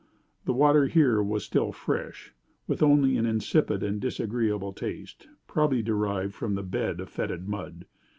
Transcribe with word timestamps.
The 0.45 0.53
water 0.53 0.87
here 0.87 1.21
was 1.21 1.43
still 1.45 1.71
fresh, 1.71 2.33
with 2.65 2.81
only 2.81 3.17
an 3.17 3.27
insipid 3.27 3.83
and 3.83 4.01
disagreeable 4.01 4.73
taste, 4.73 5.27
probably 5.45 5.83
derived 5.83 6.33
from 6.33 6.55
the 6.55 6.63
bed 6.63 6.99
of 6.99 7.07
fetid 7.07 7.47
mud. 7.47 7.85